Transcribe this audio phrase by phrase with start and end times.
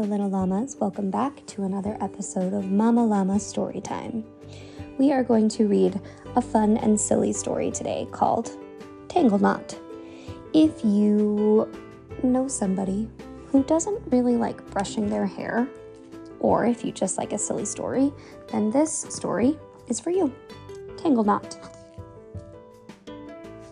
[0.00, 0.78] Hello, little llamas.
[0.80, 4.24] Welcome back to another episode of Mama Llama Storytime.
[4.96, 6.00] We are going to read
[6.36, 8.50] a fun and silly story today called
[9.10, 9.78] Tangle Knot.
[10.54, 11.70] If you
[12.22, 13.10] know somebody
[13.48, 15.68] who doesn't really like brushing their hair,
[16.38, 18.10] or if you just like a silly story,
[18.50, 19.58] then this story
[19.88, 20.32] is for you.
[20.96, 21.58] Tangle Knot.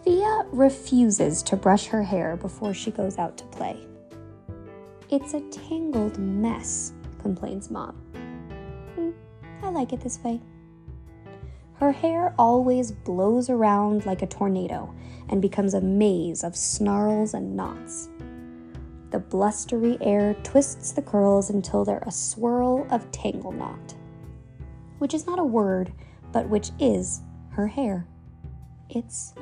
[0.05, 3.88] Fia refuses to brush her hair before she goes out to play.
[5.11, 7.95] It's a tangled mess, complains Mom.
[8.95, 9.11] Hmm,
[9.63, 10.39] I like it this way.
[11.75, 14.95] Her hair always blows around like a tornado
[15.31, 18.11] and becomes a maze of snarls and knots.
[19.11, 23.95] The blustery air twists the curls until they're a swirl of tangle knot,
[24.99, 25.91] which is not a word,
[26.33, 27.23] but which is
[27.53, 28.07] her hair.
[28.91, 29.33] It's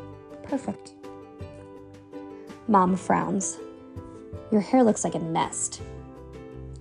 [0.45, 0.95] perfect.
[2.69, 3.59] Mom frowns.
[4.51, 5.83] Your hair looks like a nest.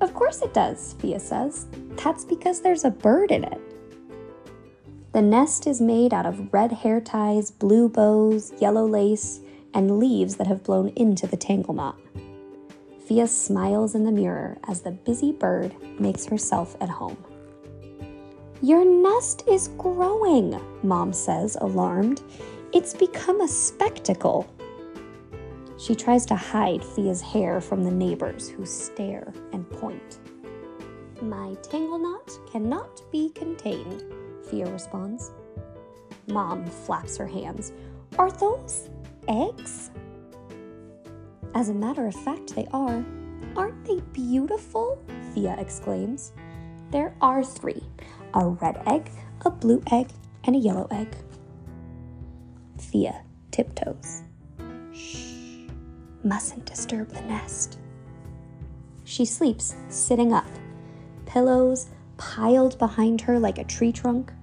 [0.01, 1.67] Of course it does, Fia says.
[2.03, 3.59] That's because there's a bird in it.
[5.13, 9.39] The nest is made out of red hair ties, blue bows, yellow lace,
[9.73, 11.99] and leaves that have blown into the tangle knot.
[13.07, 17.17] Fia smiles in the mirror as the busy bird makes herself at home.
[18.61, 22.21] Your nest is growing, Mom says, alarmed.
[22.73, 24.49] It's become a spectacle.
[25.77, 30.19] She tries to hide Fia's hair from the neighbors who stare and point.
[31.21, 34.03] My tangle knot cannot be contained,
[34.49, 35.31] Fia responds.
[36.27, 37.73] Mom flaps her hands.
[38.17, 38.89] Are those
[39.27, 39.91] eggs?
[41.53, 43.03] As a matter of fact, they are.
[43.55, 45.03] Aren't they beautiful?
[45.33, 46.31] Fia exclaims.
[46.91, 47.83] There are three
[48.33, 49.09] a red egg,
[49.45, 50.09] a blue egg,
[50.43, 51.15] and a yellow egg.
[52.77, 54.23] Fia tiptoes
[56.25, 57.77] mustn't disturb the nest.
[59.03, 60.49] She sleeps sitting up,
[61.25, 64.33] pillows piled behind her like a tree trunk.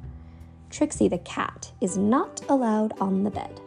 [0.70, 3.60] Trixie the cat is not allowed on the bed.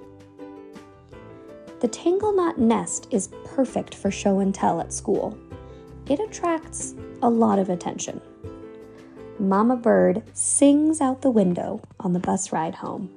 [1.81, 5.37] The tangle knot nest is perfect for show and tell at school.
[6.07, 8.21] It attracts a lot of attention.
[9.37, 13.09] Mama Bird sings out the window on the bus ride home.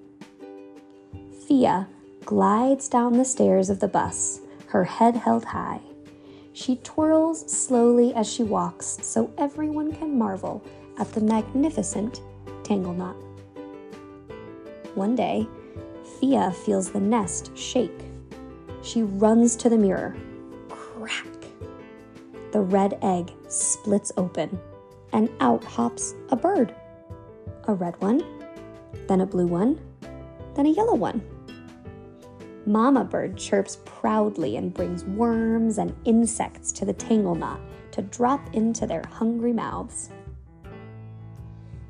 [1.47, 1.87] Fia
[2.25, 5.81] glides down the stairs of the bus her head held high.
[6.53, 10.63] She twirls slowly as she walks so everyone can marvel
[10.99, 12.21] at the magnificent
[12.65, 13.17] tangle knot.
[14.95, 15.47] One day,
[16.19, 18.01] Fia feels the nest shake.
[18.83, 20.17] She runs to the mirror.
[20.69, 21.27] Crack!
[22.53, 24.59] The red egg splits open,
[25.13, 26.75] and out hops a bird.
[27.65, 28.25] A red one,
[29.07, 29.79] then a blue one,
[30.55, 31.23] then a yellow one.
[32.69, 37.61] Mama bird chirps proudly and brings worms and insects to the tangle knot
[37.93, 40.11] to drop into their hungry mouths.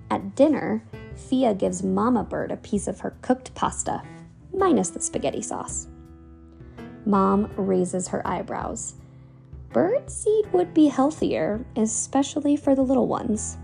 [0.08, 0.84] At dinner,
[1.16, 4.02] Fia gives Mama Bird a piece of her cooked pasta,
[4.56, 5.88] minus the spaghetti sauce.
[7.04, 8.94] Mom raises her eyebrows.
[9.72, 13.58] Bird seed would be healthier, especially for the little ones.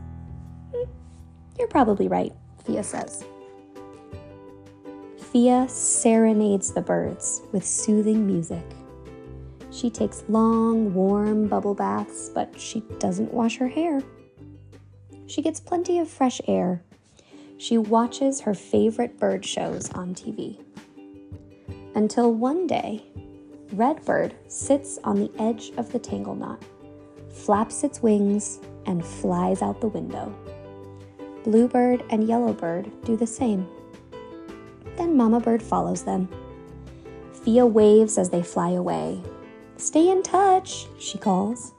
[0.75, 0.91] Hmm,
[1.61, 2.33] you're probably right,
[2.65, 3.25] Fia says.
[5.34, 8.62] Fia serenades the birds with soothing music.
[9.72, 14.00] She takes long, warm bubble baths, but she doesn't wash her hair.
[15.27, 16.84] She gets plenty of fresh air.
[17.59, 20.62] She watches her favorite bird shows on TV.
[21.97, 23.03] Until one day,
[23.73, 26.62] Redbird sits on the edge of the tangle knot,
[27.28, 30.33] flaps its wings, and flies out the window.
[31.43, 33.67] Bluebird and Yellowbird do the same.
[34.97, 36.28] Then Mama Bird follows them.
[37.44, 39.21] Fia waves as they fly away.
[39.77, 41.72] Stay in touch, she calls.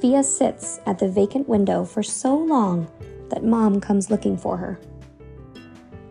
[0.00, 2.88] Fia sits at the vacant window for so long
[3.30, 4.78] that Mom comes looking for her.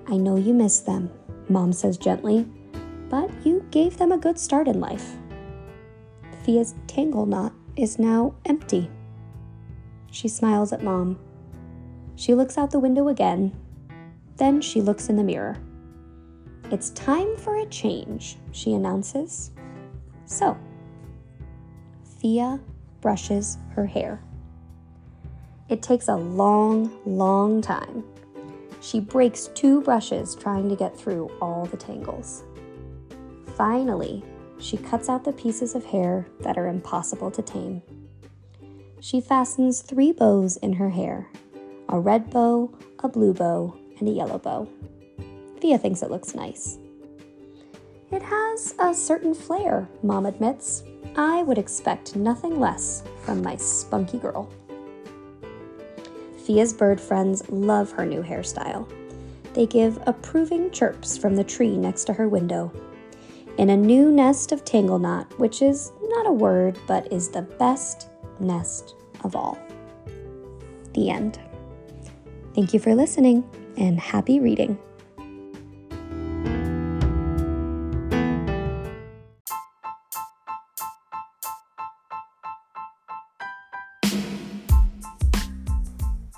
[0.07, 1.11] I know you miss them,
[1.49, 2.47] Mom says gently,
[3.09, 5.15] but you gave them a good start in life.
[6.43, 8.89] Fia's tangle knot is now empty.
[10.11, 11.19] She smiles at Mom.
[12.15, 13.53] She looks out the window again
[14.37, 15.57] then she looks in the mirror.
[16.71, 19.51] It's time for a change, she announces.
[20.25, 20.57] So,
[22.19, 22.59] Fia
[23.01, 24.21] brushes her hair.
[25.69, 28.03] It takes a long, long time.
[28.81, 32.43] She breaks two brushes trying to get through all the tangles.
[33.55, 34.23] Finally,
[34.59, 37.81] she cuts out the pieces of hair that are impossible to tame.
[38.99, 41.29] She fastens three bows in her hair
[41.89, 44.67] a red bow, a blue bow, and a yellow bow.
[45.59, 46.77] Fia thinks it looks nice.
[48.11, 50.83] It has a certain flair, Mom admits,
[51.15, 54.49] I would expect nothing less from my spunky girl.
[56.45, 58.89] Fia's bird friends love her new hairstyle.
[59.53, 62.71] They give approving chirps from the tree next to her window.
[63.57, 67.41] In a new nest of tangle knot, which is not a word but is the
[67.41, 68.09] best
[68.39, 69.57] nest of all.
[70.93, 71.39] The end.
[72.57, 74.79] Thank you for listening and happy reading.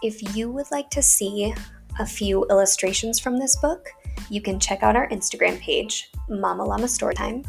[0.04, 1.56] If you would like to see
[2.00, 3.88] a few illustrations from this book,
[4.30, 7.45] you can check out our Instagram page, Mama Llama Storytime,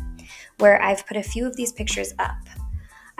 [0.58, 2.38] where I've put a few of these pictures up.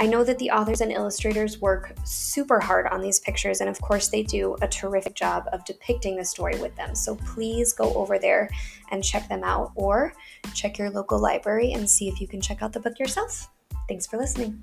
[0.01, 3.79] I know that the authors and illustrators work super hard on these pictures, and of
[3.83, 6.95] course, they do a terrific job of depicting the story with them.
[6.95, 8.49] So please go over there
[8.93, 10.15] and check them out, or
[10.55, 13.51] check your local library and see if you can check out the book yourself.
[13.89, 14.63] Thanks for listening.